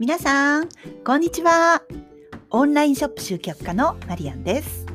[0.00, 0.68] 皆さん、
[1.04, 1.82] こんにちは。
[2.48, 4.86] オンラインショップ集客家のマリアンです。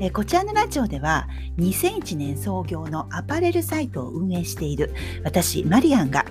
[0.00, 1.28] えこちらのラジオでは、
[1.58, 4.92] 2001年創業のアパレルサイトを運営している
[5.22, 6.24] 私、マリアンが、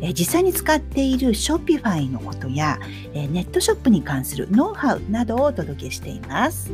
[0.00, 2.78] え実際に使っている Shopify のことや、
[3.12, 6.70] えネットショップに関するノウハウなどをお届けしています。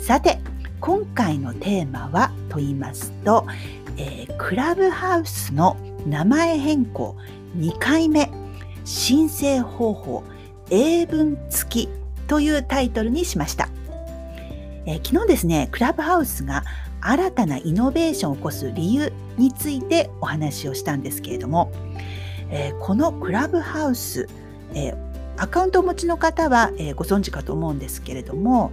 [0.00, 0.40] さて、
[0.80, 3.46] 今回のテーマはと言いますと、
[3.96, 7.16] えークラブハウスの名前変更
[7.56, 8.28] 2回目
[8.86, 10.24] 申請方法
[10.70, 11.88] 英文付き
[12.28, 13.68] というタイトルにしました、
[14.86, 16.64] え昨日ですねクラブハウスが
[17.00, 21.70] 新たなイノベーションを起こす理由についてお話をしたんですけれども、
[22.50, 24.28] えこのクラブハウス、
[24.74, 24.94] え
[25.36, 28.72] アカウントをお持ちの方は、えご存知かと思うんですけれども、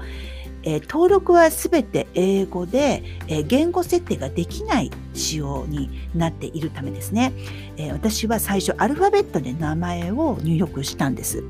[0.63, 7.33] えー登録はすべて英語で、えー言語設定ができない仕様になっているためですね、
[7.77, 11.43] えー私は最初アルファベットで名前を入力したんです。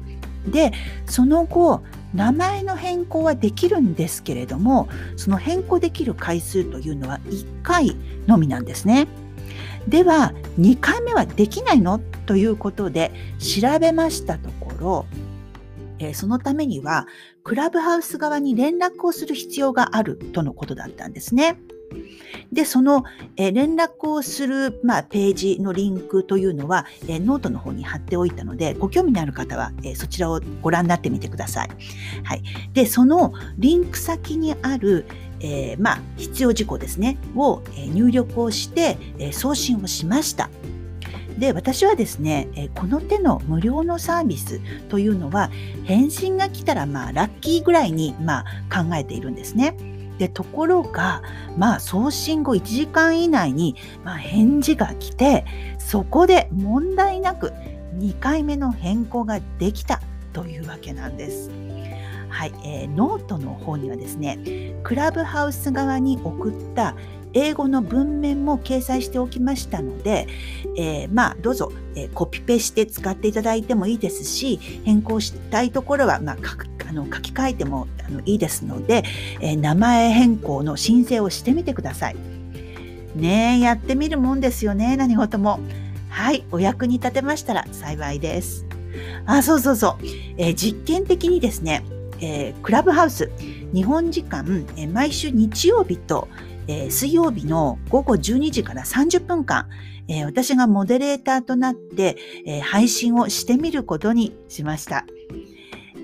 [0.47, 0.73] で、
[1.05, 1.81] その後、
[2.14, 7.95] 名前の変更はできるんですけれども、その変更できる回数というのは1回
[8.27, 9.08] のみなんですね。
[9.88, 12.00] では、2回目はできないの？
[12.25, 15.05] ということで調べましたところ、
[16.03, 17.07] えそのためには
[17.43, 21.57] クラブハウス側に連絡をする必要があるとのことだったんですね。
[22.51, 23.03] で、その、
[23.35, 31.69] え連絡をする、まあ、ページのリンクというのは、えノートの方に貼っておいたので、ご興味のある方は、えそちらをご覧になってみてください。
[32.23, 32.43] はい。
[32.73, 35.05] で、そのリンク先にある、
[35.39, 40.49] えーまあ、必要事項ですね、を、え入力をして、え送信をしました。
[41.38, 45.50] で、私はですね、えこの手の無料のサービスというのは、
[45.84, 49.76] 返信が来たら、まあ、ラッキーぐらいに、まあ、考えているんですね。
[50.17, 51.22] で、ところが、
[51.58, 55.45] まあ、送信後1時間以内に、まあ、返事が来て、
[55.80, 57.52] そこで問題なく
[57.98, 60.02] 2回目の変更ができた
[60.34, 61.49] というわけなんです。
[62.33, 64.39] はい、えーノートの方にはですね、
[64.83, 66.95] クラブハウス側に送った
[67.33, 70.27] 英語の文面も掲載しておきましたので、
[70.77, 79.04] えーまあどうぞ、えーコピペして使っていただいてもいいですし変更したいところは、まあ、書くあの書き換えてもあのいいですので、
[79.39, 82.16] えー名前変更の申請をしてみてください。
[83.16, 85.60] ねやってみるもんですよね何事も。
[86.10, 88.66] はいお役に立てましたら幸いです。
[89.26, 90.05] あそうそうそう、
[90.38, 91.83] えー実験的にですね、
[92.23, 93.30] えークラブハウス
[93.73, 96.30] 日本時間、えー毎週日曜日と、
[96.67, 99.67] えー水曜日の午後12時から30分間、
[100.08, 105.06] えー私がモデレーターとなって、えー配信をしてみることにしました。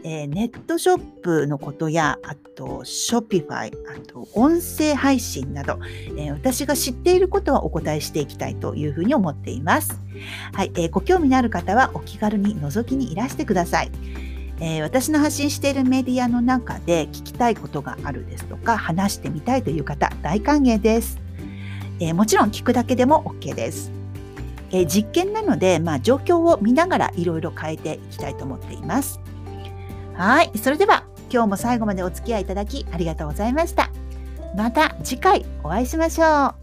[0.03, 5.79] えーネットショップのことや、あと、ショピファイ、あと、音声配信など、
[6.17, 9.97] えー私が知っていることはお答えしていきたいというふうに思っています。
[10.53, 13.91] はい、えーご興味のある方はお気軽に覗きにいらしてください。
[14.61, 21.19] えー私の発信しているメディアの中で聞きたいことがあるですとか、話してみたいという方、大歓迎です。
[21.99, 23.91] えーもちろん聞くだけでも OK です。
[24.71, 29.19] えー実験なので、まあ、状況を見ながらいろいろ変えていきたいと思っています。
[30.15, 30.51] はい。
[30.57, 33.91] それでは、今日も最後までお付き合いいただきありがとうございました。
[34.55, 36.58] また次回お会いしましょう。